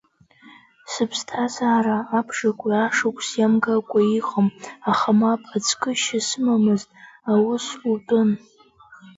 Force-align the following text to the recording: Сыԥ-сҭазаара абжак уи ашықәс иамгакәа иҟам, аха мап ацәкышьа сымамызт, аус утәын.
Сыԥ-сҭазаара 0.91 1.97
абжак 2.17 2.59
уи 2.65 2.75
ашықәс 2.85 3.29
иамгакәа 3.39 3.99
иҟам, 4.17 4.47
аха 4.91 5.09
мап 5.19 5.41
ацәкышьа 5.55 6.19
сымамызт, 6.27 6.89
аус 7.31 7.65
утәын. 7.91 8.29